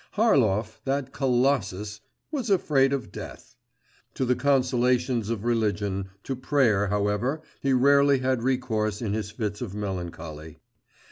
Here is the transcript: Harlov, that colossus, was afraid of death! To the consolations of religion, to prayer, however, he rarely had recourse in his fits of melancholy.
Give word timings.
Harlov, 0.15 0.79
that 0.83 1.13
colossus, 1.13 2.01
was 2.31 2.49
afraid 2.49 2.91
of 2.91 3.11
death! 3.11 3.55
To 4.15 4.25
the 4.25 4.33
consolations 4.35 5.29
of 5.29 5.45
religion, 5.45 6.09
to 6.23 6.35
prayer, 6.35 6.87
however, 6.87 7.43
he 7.61 7.71
rarely 7.71 8.17
had 8.17 8.41
recourse 8.41 8.99
in 8.99 9.13
his 9.13 9.29
fits 9.29 9.61
of 9.61 9.75
melancholy. 9.75 10.57